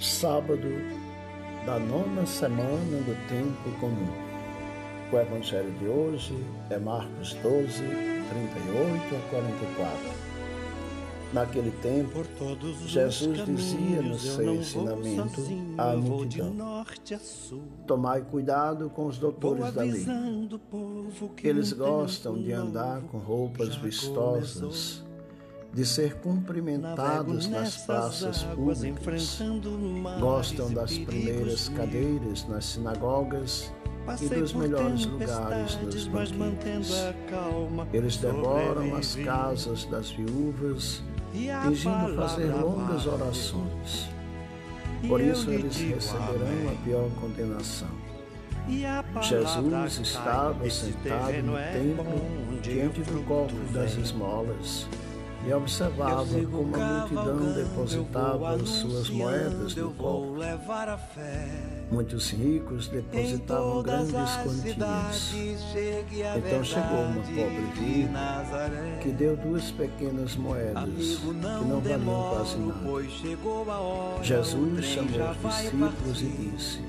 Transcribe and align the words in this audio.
sábado 0.00 0.68
da 1.64 1.78
nona 1.78 2.26
semana 2.26 2.98
do 3.02 3.28
tempo 3.28 3.80
comum. 3.80 4.26
O 5.12 5.16
evangelho 5.16 5.70
de 5.78 5.86
hoje 5.86 6.36
é 6.68 6.78
Marcos 6.78 7.32
12, 7.34 7.78
38 7.78 9.16
a 9.16 9.30
44. 9.30 10.26
Naquele 11.32 11.70
tempo, 11.82 12.24
Jesus 12.86 13.44
dizia 13.44 14.02
no 14.02 14.18
seu 14.18 14.54
ensinamento 14.54 15.42
à 15.76 15.96
multidão: 15.96 16.84
Tomai 17.86 18.22
cuidado 18.22 18.88
com 18.90 19.06
os 19.06 19.18
doutores 19.18 19.72
da 19.72 19.82
lei. 19.82 20.06
Eles 21.42 21.72
gostam 21.72 22.40
de 22.40 22.52
andar 22.52 23.00
com 23.02 23.18
roupas 23.18 23.74
vistosas 23.76 25.04
de 25.76 25.84
ser 25.84 26.14
cumprimentados 26.14 27.48
nas 27.48 27.76
praças 27.76 28.42
públicas, 28.44 29.38
gostam 30.18 30.72
das 30.72 30.96
primeiras 30.96 31.68
cadeiras 31.68 32.48
nas 32.48 32.64
sinagogas 32.64 33.70
e 34.22 34.26
dos 34.26 34.54
melhores 34.54 35.04
lugares 35.04 35.78
nos 35.82 36.32
banquetes. 36.32 36.94
Eles 37.92 38.16
devoram 38.16 38.96
as 38.96 39.16
casas 39.16 39.84
das 39.84 40.10
viúvas, 40.12 41.02
fingindo 41.30 42.16
fazer 42.16 42.54
longas 42.54 43.06
orações. 43.06 44.08
Por 45.06 45.20
isso 45.20 45.50
eles 45.50 45.76
receberão 45.76 46.70
a 46.72 46.84
pior 46.84 47.10
condenação. 47.20 47.90
Jesus 49.20 49.98
estava 49.98 50.70
sentado 50.70 51.42
no 51.42 51.58
é 51.58 51.72
templo 51.72 52.60
diante 52.62 53.02
do 53.02 53.22
cofre 53.26 53.58
das 53.74 53.94
esmolas 53.98 54.88
e 55.46 55.52
observava 55.52 56.26
como 56.50 56.74
a 56.74 56.78
multidão 56.78 57.52
depositava 57.52 58.58
suas 58.66 59.08
moedas 59.10 59.76
no 59.76 59.92
cofre. 59.92 60.44
Muitos 61.90 62.30
ricos 62.30 62.88
depositavam 62.88 63.82
grandes 63.82 64.12
quantias. 64.12 65.34
Então 66.36 66.64
chegou 66.64 66.98
uma 66.98 67.22
pobre 67.22 67.66
viúva 67.74 68.70
que 69.00 69.10
deu 69.10 69.36
duas 69.36 69.70
pequenas 69.70 70.34
moedas 70.34 70.84
que 70.84 71.26
não 71.26 71.80
valiam 71.80 72.30
quase 72.30 72.58
nada. 72.58 74.24
Jesus 74.24 74.84
chamou 74.84 75.30
os 75.30 75.36
discípulos 75.62 76.22
e 76.22 76.26
disse: 76.26 76.80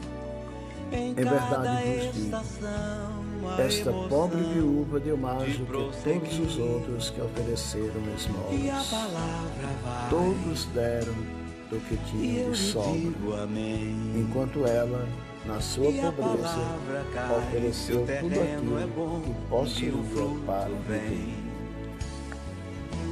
Em 0.91 1.13
verdade 1.13 2.07
vos 2.07 2.13
digo 2.15 3.16
esta 3.59 3.91
pobre 3.91 4.41
viúva 4.41 4.99
deu 4.99 5.17
mais 5.17 5.57
do 5.57 5.65
que 5.65 6.03
todos 6.03 6.39
os 6.39 6.57
outros 6.57 7.09
que 7.09 7.21
ofereceram 7.21 8.01
esmolas. 8.15 8.89
Todos 10.09 10.65
deram 10.73 11.13
do 11.69 11.79
que 11.87 11.97
tinham 12.09 12.51
de 12.51 12.57
sobra, 12.57 13.47
enquanto 14.15 14.65
ela, 14.65 15.07
na 15.45 15.59
sua 15.59 15.91
pobreza, 15.91 16.59
ofereceu 17.37 18.05
tudo 18.19 18.41
aquilo 18.41 19.21
que 19.21 19.49
possuía 19.49 19.93
para 20.45 20.69
viver. 20.87 21.35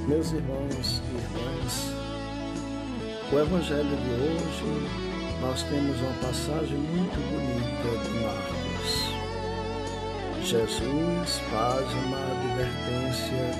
Meus 0.07 0.31
irmãos 0.31 1.01
e 1.01 1.15
irmãs, 1.17 1.93
o 3.33 3.39
Evangelho 3.39 3.83
de 3.83 4.11
hoje 4.21 5.05
nós 5.41 5.63
temos 5.63 5.99
uma 5.99 6.13
passagem 6.21 6.77
muito 6.77 7.17
bonita 7.31 8.03
de 8.03 8.09
Marcos. 8.21 9.14
Jesus 10.45 11.39
faz 11.49 11.91
uma 12.05 12.19
advertência 12.19 13.51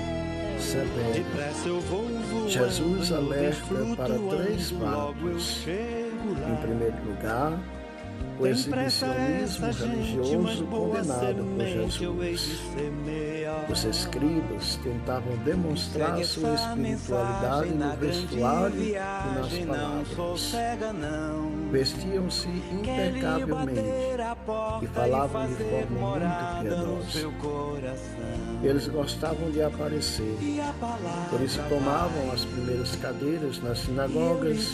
severa. 0.60 2.48
Jesus 2.48 3.10
alerta 3.10 3.74
para 3.96 4.16
três 4.36 4.70
fatos. 4.70 5.66
Em 5.66 6.56
primeiro 6.62 6.96
lugar, 7.04 7.58
o 8.38 8.46
exibicionismo 8.46 9.66
religioso 9.72 10.66
condenado 10.66 11.44
por 11.44 11.66
Jesus. 11.66 12.60
Os 13.70 13.84
escribas 13.84 14.78
tentavam 14.82 15.36
demonstrar 15.44 16.22
sua 16.24 16.54
espiritualidade 16.54 17.70
no 17.70 17.96
vestuário 17.96 18.82
e 18.82 18.92
nas 18.92 19.52
palavras. 19.66 20.52
Vestiam-se 21.70 22.48
impecavelmente 22.48 23.80
e 24.82 24.86
falavam 24.86 25.46
de 25.48 25.54
forma 25.54 26.18
muito 26.18 26.60
piedosa. 26.60 27.32
Eles 28.62 28.88
gostavam 28.88 29.50
de 29.50 29.62
aparecer, 29.62 30.36
por 31.30 31.40
isso 31.40 31.60
tomavam 31.68 32.30
as 32.32 32.44
primeiras 32.44 32.96
cadeiras 32.96 33.62
nas 33.62 33.78
sinagogas 33.80 34.72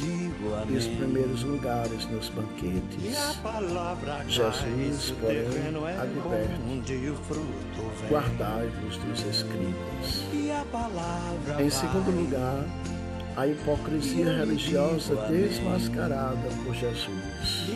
e 0.69 0.77
os 0.77 0.87
primeiros 0.87 1.43
lugares 1.43 2.05
nos 2.11 2.29
banquetes. 2.29 3.39
Jesus, 4.29 5.15
porém, 5.21 5.47
adverte: 6.01 6.83
guardai-vos 8.09 8.97
dos 8.99 9.21
escribas. 9.27 10.25
Em 11.61 11.71
segundo 11.71 12.11
lugar, 12.11 12.65
a 13.37 13.47
hipocrisia 13.47 14.33
religiosa 14.37 15.15
desmascarada 15.29 16.49
por 16.65 16.75
Jesus. 16.75 17.67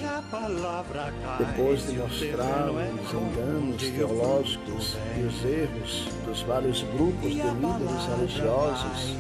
Depois 1.39 1.87
de 1.87 1.97
mostrar 1.97 2.71
os 2.71 3.13
enganos 3.13 3.83
teológicos 3.83 4.97
e 5.17 5.23
os 5.23 5.45
erros 5.45 6.09
dos 6.27 6.43
vários 6.43 6.83
grupos 6.83 7.23
de 7.23 7.41
líderes 7.41 8.07
religiosos, 8.19 9.17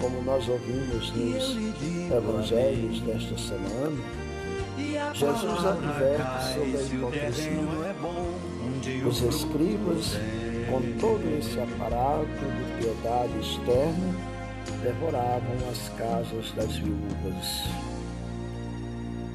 como 0.00 0.22
nós 0.22 0.48
ouvimos 0.48 1.12
nos 1.12 1.56
evangelhos 2.12 3.00
desta 3.00 3.38
semana, 3.38 4.21
Jesus 5.14 5.64
adverte 5.66 6.54
sobre 6.54 6.76
a 6.76 6.82
hipocrisia. 6.82 7.52
Os 9.06 9.20
escribas, 9.22 10.16
com 10.70 10.80
todo 10.98 11.38
esse 11.38 11.60
aparato 11.60 12.26
de 12.26 12.82
piedade 12.82 13.38
externa, 13.38 14.14
devoravam 14.82 15.56
as 15.70 15.88
casas 15.90 16.50
das 16.52 16.76
viúvas. 16.76 17.64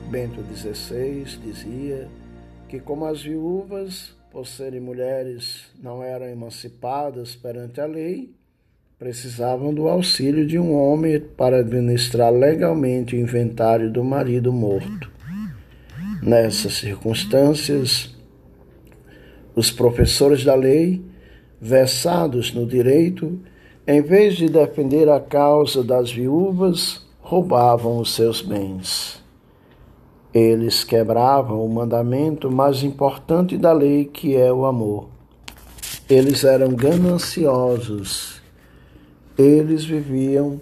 Bento 0.09 0.41
XVI 0.53 1.25
dizia 1.43 2.07
que, 2.67 2.79
como 2.79 3.05
as 3.05 3.21
viúvas, 3.21 4.15
por 4.31 4.47
serem 4.47 4.79
mulheres, 4.79 5.65
não 5.81 6.01
eram 6.01 6.25
emancipadas 6.25 7.35
perante 7.35 7.79
a 7.79 7.85
lei, 7.85 8.33
precisavam 8.97 9.73
do 9.73 9.87
auxílio 9.87 10.45
de 10.45 10.57
um 10.57 10.73
homem 10.73 11.19
para 11.19 11.59
administrar 11.59 12.33
legalmente 12.33 13.15
o 13.15 13.19
inventário 13.19 13.91
do 13.91 14.03
marido 14.03 14.51
morto. 14.51 15.16
Nessas 16.21 16.73
circunstâncias, 16.73 18.15
os 19.55 19.71
professores 19.71 20.43
da 20.43 20.55
lei, 20.55 21.01
versados 21.59 22.53
no 22.53 22.65
direito, 22.65 23.39
em 23.87 24.01
vez 24.01 24.35
de 24.35 24.47
defender 24.47 25.09
a 25.09 25.19
causa 25.19 25.83
das 25.83 26.11
viúvas, 26.11 27.05
roubavam 27.21 27.99
os 27.99 28.13
seus 28.13 28.41
bens. 28.41 29.23
Eles 30.33 30.83
quebravam 30.83 31.65
o 31.65 31.69
mandamento 31.69 32.51
mais 32.51 32.83
importante 32.83 33.57
da 33.57 33.73
lei, 33.73 34.05
que 34.05 34.35
é 34.35 34.51
o 34.51 34.65
amor. 34.65 35.09
Eles 36.09 36.43
eram 36.43 36.75
gananciosos. 36.75 38.41
Eles 39.37 39.85
viviam 39.85 40.59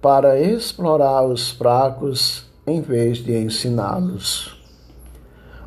para 0.00 0.40
explorar 0.40 1.24
os 1.24 1.50
fracos 1.50 2.46
em 2.66 2.80
vez 2.80 3.18
de 3.18 3.36
ensiná-los. 3.36 4.61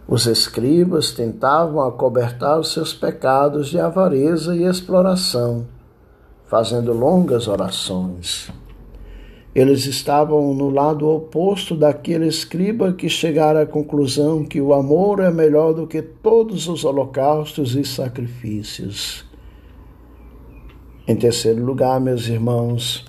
Os 0.08 0.26
escribas 0.28 1.12
tentavam 1.12 1.82
acobertar 1.82 2.60
os 2.60 2.72
seus 2.72 2.94
pecados 2.94 3.70
de 3.70 3.80
avareza 3.80 4.56
e 4.56 4.64
exploração 4.64 5.66
fazendo 6.48 6.94
longas 6.94 7.48
orações. 7.48 8.50
Eles 9.54 9.86
estavam 9.86 10.54
no 10.54 10.70
lado 10.70 11.08
oposto 11.08 11.76
daquele 11.76 12.28
escriba 12.28 12.94
que 12.94 13.08
chegara 13.08 13.62
à 13.62 13.66
conclusão 13.66 14.44
que 14.44 14.60
o 14.60 14.74
amor 14.74 15.22
é 15.22 15.32
melhor 15.32 15.74
do 15.74 15.88
que 15.88 16.02
todos 16.02 16.68
os 16.68 16.84
holocaustos 16.84 17.76
e 17.76 17.86
sacrifícios. 17.86 19.26
Em 21.08 21.16
terceiro 21.16 21.64
lugar, 21.64 22.02
meus 22.02 22.28
irmãos, 22.28 23.06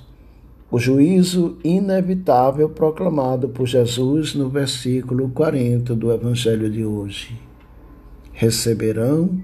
o 0.71 0.79
juízo 0.79 1.59
inevitável 1.63 2.69
proclamado 2.69 3.49
por 3.49 3.67
Jesus 3.67 4.35
no 4.35 4.49
versículo 4.49 5.29
40 5.29 5.95
do 5.95 6.13
Evangelho 6.13 6.69
de 6.69 6.85
hoje. 6.85 7.39
Receberão 8.33 9.41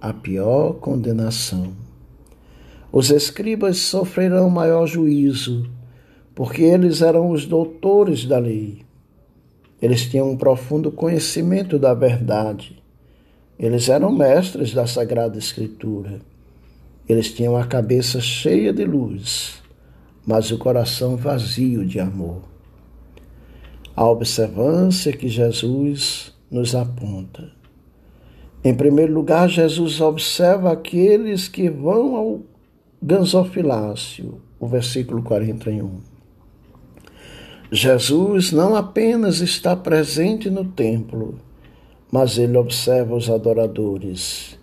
a 0.00 0.12
pior 0.12 0.74
condenação. 0.74 1.72
Os 2.92 3.10
escribas 3.10 3.78
sofrerão 3.78 4.48
maior 4.48 4.86
juízo, 4.86 5.68
porque 6.34 6.62
eles 6.62 7.02
eram 7.02 7.30
os 7.30 7.46
doutores 7.46 8.24
da 8.24 8.38
lei. 8.38 8.82
Eles 9.82 10.06
tinham 10.06 10.30
um 10.30 10.36
profundo 10.36 10.90
conhecimento 10.92 11.78
da 11.78 11.94
verdade. 11.94 12.80
Eles 13.58 13.88
eram 13.88 14.12
mestres 14.12 14.72
da 14.72 14.86
Sagrada 14.86 15.36
Escritura. 15.36 16.20
Eles 17.08 17.32
tinham 17.32 17.56
a 17.56 17.66
cabeça 17.66 18.20
cheia 18.20 18.72
de 18.72 18.84
luz, 18.84 19.59
mas 20.26 20.50
o 20.50 20.58
coração 20.58 21.16
vazio 21.16 21.84
de 21.84 21.98
amor. 21.98 22.42
a 23.96 24.08
observância 24.08 25.12
que 25.12 25.28
Jesus 25.28 26.32
nos 26.50 26.74
aponta. 26.74 27.50
Em 28.64 28.74
primeiro 28.74 29.12
lugar, 29.12 29.48
Jesus 29.48 30.00
observa 30.00 30.72
aqueles 30.72 31.48
que 31.48 31.68
vão 31.70 32.16
ao 32.16 32.40
gasofilácio, 33.02 34.40
o 34.58 34.66
versículo 34.66 35.22
41. 35.22 36.00
Jesus 37.72 38.52
não 38.52 38.74
apenas 38.74 39.40
está 39.40 39.76
presente 39.76 40.50
no 40.50 40.64
templo, 40.64 41.38
mas 42.10 42.36
ele 42.36 42.58
observa 42.58 43.14
os 43.14 43.30
adoradores. 43.30 44.58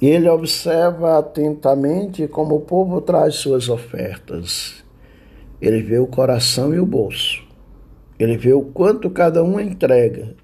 E 0.00 0.06
ele 0.06 0.28
observa 0.28 1.18
atentamente 1.18 2.28
como 2.28 2.56
o 2.56 2.60
povo 2.60 3.00
traz 3.00 3.36
suas 3.36 3.68
ofertas. 3.68 4.83
Ele 5.60 5.82
vê 5.82 5.98
o 5.98 6.06
coração 6.06 6.74
e 6.74 6.78
o 6.78 6.86
bolso. 6.86 7.42
Ele 8.18 8.36
vê 8.36 8.52
o 8.52 8.62
quanto 8.62 9.10
cada 9.10 9.42
um 9.42 9.58
entrega 9.58 10.34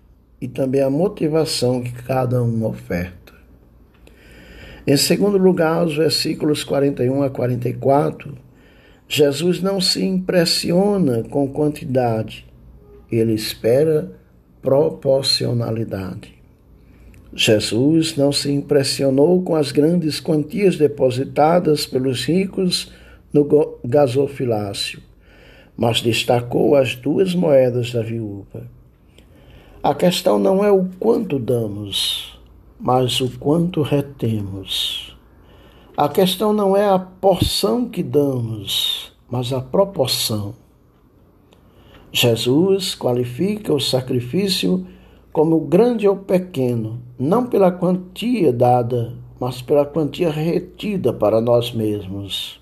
e 0.41 0.49
também 0.49 0.81
a 0.81 0.91
motivação 0.91 1.83
que 1.83 1.93
cada 1.93 2.43
um 2.43 2.65
oferta. 2.65 3.33
Em 4.87 4.97
segundo 4.97 5.37
lugar, 5.37 5.85
os 5.85 5.97
versículos 5.97 6.65
41 6.65 7.23
a 7.23 7.31
44, 7.31 8.37
Jesus 9.07 9.61
não 9.61 9.81
se 9.81 10.05
impressiona 10.05 11.23
com 11.25 11.47
quantidade, 11.49 12.47
ele 13.11 13.35
espera 13.35 14.11
proporcionalidade. 14.63 16.41
Jesus 17.33 18.17
não 18.17 18.33
se 18.33 18.51
impressionou 18.51 19.43
com 19.43 19.55
as 19.55 19.71
grandes 19.71 20.19
quantias 20.19 20.77
depositadas 20.77 21.87
pelos 21.87 22.25
ricos 22.25 22.91
no 23.33 23.47
gasofilácio 23.85 25.11
mas 25.81 26.03
destacou 26.03 26.77
as 26.77 26.95
duas 26.95 27.35
moedas 27.35 27.91
da 27.91 28.03
viúva. 28.03 28.69
A 29.83 29.95
questão 29.95 30.39
não 30.39 30.63
é 30.63 30.71
o 30.71 30.87
quanto 31.01 31.39
damos, 31.39 32.39
mas 32.79 33.19
o 33.23 33.39
quanto 33.39 33.81
retemos. 33.81 35.17
A 35.97 36.07
questão 36.07 36.53
não 36.53 36.77
é 36.77 36.87
a 36.87 36.99
porção 36.99 37.89
que 37.89 38.03
damos, 38.03 39.11
mas 39.27 39.55
a 39.55 39.61
proporção. 39.63 40.55
Jesus 42.13 42.95
qualifica 42.95 43.73
o 43.73 43.81
sacrifício 43.81 44.87
como 45.33 45.61
grande 45.61 46.07
ou 46.07 46.17
pequeno, 46.19 47.01
não 47.19 47.47
pela 47.47 47.73
quantia 47.73 48.53
dada, 48.53 49.15
mas 49.41 49.63
pela 49.63 49.87
quantia 49.87 50.29
retida 50.29 51.11
para 51.11 51.41
nós 51.41 51.73
mesmos. 51.73 52.60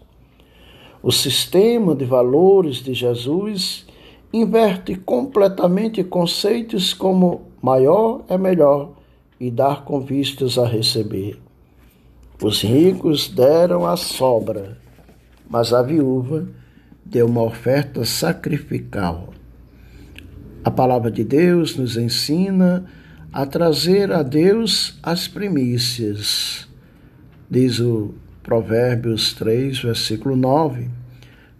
O 1.03 1.13
sistema 1.13 1.95
de 1.95 2.05
valores 2.05 2.77
de 2.77 2.93
Jesus 2.93 3.87
inverte 4.33 4.97
completamente 4.97 6.03
conceitos 6.03 6.93
como 6.93 7.43
maior 7.63 8.25
é 8.29 8.37
melhor 8.37 8.93
e 9.39 9.51
dar 9.51 9.85
com 9.85 10.01
vistas 10.01 10.59
a 10.59 10.67
receber. 10.67 11.39
Os 12.43 12.63
ricos 12.63 13.29
deram 13.29 13.87
a 13.87 13.97
sobra, 13.97 14.79
mas 15.49 15.73
a 15.73 15.83
viúva 15.83 16.49
deu 17.05 17.27
uma 17.27 17.43
oferta 17.43 18.05
sacrificial. 18.05 19.29
A 20.65 20.71
palavra 20.71 21.11
de 21.11 21.25
Deus 21.25 21.77
nos 21.77 21.97
ensina 21.97 22.85
a 23.33 23.47
trazer 23.47 24.13
a 24.13 24.23
Deus 24.23 24.99
as 25.03 25.29
primícias. 25.29 26.69
Diz 27.51 27.79
o 27.81 28.15
Provérbios 28.49 29.35
3, 29.35 29.79
versículo 29.83 30.35
9. 30.35 30.89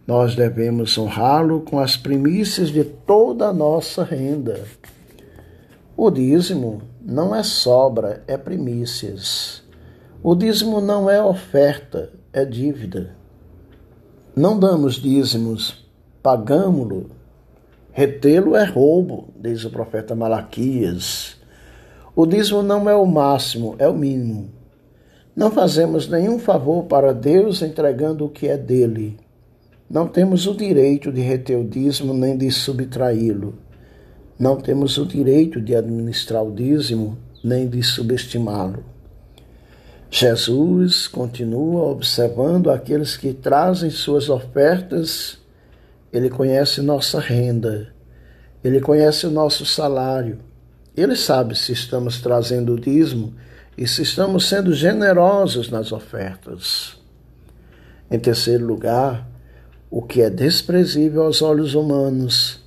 Nós 0.07 0.35
devemos 0.35 0.97
honrá-lo 0.97 1.61
com 1.61 1.79
as 1.79 1.99
primícias 1.99 2.71
de 2.71 2.83
toda 2.83 3.49
a 3.49 3.53
nossa 3.53 4.03
renda. 4.03 4.65
O 5.95 6.11
dízimo 6.11 6.81
não 7.05 7.35
é 7.35 7.43
sobra, 7.43 8.25
é 8.27 8.39
primícias. 8.39 9.63
O 10.23 10.35
dízimo 10.35 10.81
não 10.81 11.11
é 11.11 11.23
oferta, 11.23 12.11
é 12.33 12.43
dívida. 12.47 13.15
Não 14.35 14.59
damos 14.59 14.95
dízimos, 14.95 15.87
pagamo-lo. 16.23 17.11
Retê-lo 17.93 18.57
é 18.57 18.65
roubo, 18.65 19.29
diz 19.39 19.63
o 19.63 19.69
profeta 19.69 20.15
Malaquias. 20.15 21.37
O 22.17 22.25
dízimo 22.25 22.63
não 22.63 22.89
é 22.89 22.95
o 22.95 23.05
máximo, 23.05 23.77
é 23.79 23.87
o 23.87 23.93
mínimo. 23.93 24.57
Não 25.39 25.53
fazemos 25.53 26.09
nenhum 26.09 26.37
favor 26.37 26.87
para 26.87 27.15
Deus 27.15 27.63
entregando 27.63 28.25
o 28.25 28.29
que 28.29 28.49
é 28.49 28.57
dele. 28.57 29.17
Não 29.89 30.09
temos 30.09 30.49
o 30.49 30.53
direito 30.53 31.13
de 31.13 31.21
reter 31.21 31.57
o 31.57 31.63
dízimo 31.63 32.13
nem 32.13 32.37
de 32.37 32.51
subtraí-lo. 32.51 33.55
Não 34.37 34.57
temos 34.57 34.99
o 34.99 35.07
direito 35.07 35.61
de 35.61 35.77
administrar 35.77 36.43
o 36.43 36.51
dízimo 36.51 37.17
nem 37.45 37.69
de 37.69 37.81
subestimá-lo. 37.85 38.83
Jesus 40.11 41.07
continua 41.07 41.85
observando 41.85 42.69
aqueles 42.69 43.17
que 43.17 43.33
trazem 43.33 43.91
suas 43.91 44.29
ofertas. 44.29 45.39
Ele 46.13 46.29
conhece 46.29 46.83
nossa 46.83 47.21
renda, 47.21 47.95
ele 48.65 48.81
conhece 48.81 49.25
o 49.25 49.31
nosso 49.31 49.65
salário. 49.65 50.41
Ele 50.97 51.15
sabe 51.15 51.57
se 51.57 51.71
estamos 51.71 52.21
trazendo 52.21 52.73
o 52.73 52.81
dízimo 52.81 53.35
e 53.79 53.87
se 53.87 54.03
estamos 54.03 54.49
sendo 54.49 54.73
generosos 54.73 55.71
nas 55.71 55.93
ofertas. 55.93 56.99
Em 58.11 58.19
terceiro 58.19 58.67
lugar, 58.67 59.31
o 59.89 60.03
que 60.03 60.21
é 60.21 60.29
desprezível 60.29 61.23
aos 61.23 61.43
olhos 61.43 61.77
humanos 61.77 62.61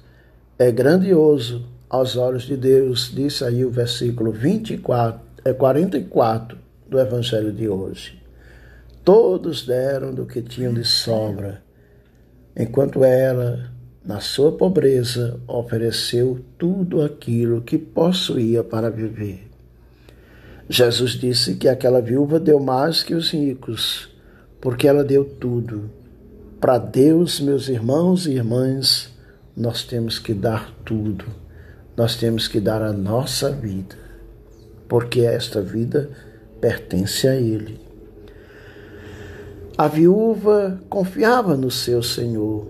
é 0.58 0.72
grandioso 0.72 1.68
aos 1.90 2.16
olhos 2.16 2.44
de 2.44 2.56
Deus, 2.56 3.12
disse 3.13 3.44
aí 3.44 3.66
o 3.66 3.69
versículo 3.69 4.31
24, 4.31 5.19
é 5.44 5.52
44 5.52 6.58
do 6.88 6.98
Evangelho 6.98 7.52
de 7.52 7.68
hoje. 7.68 8.18
Todos 9.04 9.66
deram 9.66 10.13
do 10.13 10.25
que 10.25 10.42
tinham 10.42 10.74
de 10.74 10.86
sobra, 10.86 11.62
enquanto 12.56 13.04
ela, 13.04 13.69
na 14.06 14.22
sua 14.22 14.54
pobreza, 14.54 15.42
ofereceu 15.46 16.40
tudo 16.58 17.02
aquilo 17.02 17.62
que 17.62 17.78
possuía 17.78 18.63
para 18.63 18.90
viver. 18.90 19.50
Jesus 20.72 21.12
disse 21.12 21.56
que 21.56 21.68
aquela 21.68 22.02
viúva 22.02 22.40
deu 22.40 22.58
mais 22.58 23.04
que 23.04 23.14
os 23.14 23.32
ricos, 23.32 24.08
porque 24.62 24.88
ela 24.88 25.04
deu 25.04 25.26
tudo. 25.26 25.92
Para 26.62 26.78
Deus, 26.78 27.42
meus 27.42 27.68
irmãos 27.68 28.26
e 28.26 28.36
irmãs, 28.36 29.12
nós 29.56 29.84
temos 29.84 30.18
que 30.18 30.34
dar 30.34 30.74
tudo. 30.86 31.26
Nós 31.98 32.16
temos 32.16 32.48
que 32.48 32.62
dar 32.62 32.82
a 32.82 32.94
nossa 32.94 33.51
vida, 33.51 33.98
porque 34.88 35.20
esta 35.20 35.62
vida 35.62 36.10
pertence 36.62 37.28
a 37.28 37.36
Ele. 37.36 37.78
A 39.78 39.90
viúva 39.90 40.80
confiava 40.88 41.58
no 41.58 41.70
seu 41.70 42.01
Senhor. 42.01 42.66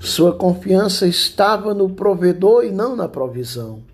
Sua 0.00 0.34
confiança 0.34 1.06
estava 1.06 1.72
no 1.72 1.88
provedor 1.88 2.64
e 2.64 2.72
não 2.72 2.96
na 2.96 3.06
provisão. 3.06 3.93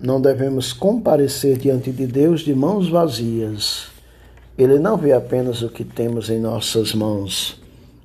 Não 0.00 0.20
devemos 0.20 0.72
comparecer 0.72 1.58
diante 1.58 1.90
de 1.90 2.06
Deus 2.06 2.42
de 2.42 2.54
mãos 2.54 2.88
vazias. 2.88 3.88
Ele 4.56 4.78
não 4.78 4.96
vê 4.96 5.12
apenas 5.12 5.60
o 5.60 5.68
que 5.68 5.82
temos 5.82 6.30
em 6.30 6.38
nossas 6.38 6.94
mãos, 6.94 7.60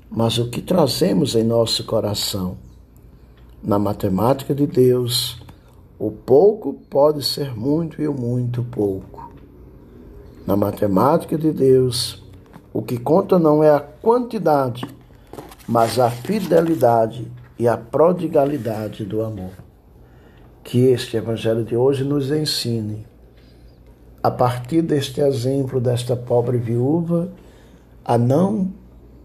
mas 0.09 0.39
o 0.39 0.50
que 0.50 0.59
trazemos 0.59 1.35
em 1.35 1.43
nosso 1.43 1.83
coração. 1.83 2.57
Na 3.62 3.77
matemática 3.77 4.55
de 4.55 4.65
Deus, 4.65 5.39
o 6.00 6.09
pouco 6.09 6.73
pode 6.89 7.23
ser 7.23 7.55
muito 7.55 8.01
e 8.01 8.07
o 8.07 8.13
muito 8.13 8.63
pouco. 8.63 9.31
Na 10.47 10.55
matemática 10.55 11.38
de 11.38 11.51
Deus, 11.51 12.23
o 12.73 12.81
que 12.81 12.97
conta 12.97 13.38
não 13.38 13.63
é 13.63 13.69
a 13.69 13.79
quantidade, 13.79 14.83
mas 15.67 16.00
a 16.00 16.09
fidelidade 16.09 17.31
e 17.59 17.67
a 17.67 17.77
prodigalidade 17.77 19.05
do 19.05 19.21
amor 19.21 19.62
que 20.63 20.86
este 20.86 21.17
Evangelho 21.17 21.63
de 21.63 21.75
hoje 21.75 22.03
nos 22.03 22.32
ensine, 22.32 23.05
a 24.22 24.32
partir 24.32 24.82
deste 24.82 25.20
exemplo 25.20 25.82
desta 25.82 26.15
pobre 26.15 26.58
viúva, 26.58 27.32
a 28.05 28.17
não 28.17 28.72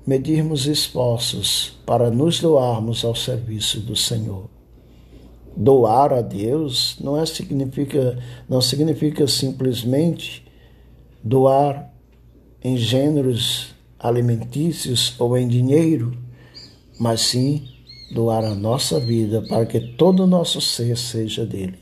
medirmos 0.07 0.67
esforços 0.67 1.79
para 1.87 2.11
nos 2.11 2.41
doarmos 2.41 3.05
ao 3.05 3.15
serviço 3.15 3.81
do 3.81 3.95
Senhor. 3.95 4.49
Doar 5.57 6.13
a 6.13 6.21
Deus 6.21 6.97
não 7.01 7.21
é 7.21 7.27
significa 7.27 8.19
não 8.49 8.61
significa 8.61 9.27
simplesmente 9.27 10.47
doar 11.23 11.93
em 12.63 12.77
gêneros 12.77 13.75
alimentícios 13.99 15.15
ou 15.19 15.37
em 15.37 15.47
dinheiro, 15.47 16.17
mas 16.99 17.21
sim 17.23 17.69
doar 18.11 18.45
a 18.45 18.55
nossa 18.55 18.99
vida 18.99 19.43
para 19.43 19.67
que 19.67 19.81
todo 19.81 20.25
o 20.25 20.27
nosso 20.27 20.61
ser 20.61 20.97
seja 20.97 21.45
dele. 21.45 21.79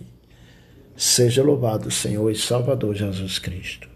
Seja 0.97 1.43
louvado, 1.43 1.91
Senhor 1.91 2.31
e 2.31 2.37
Salvador 2.37 2.95
Jesus 2.95 3.39
Cristo. 3.39 3.96